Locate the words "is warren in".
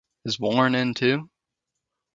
0.25-0.95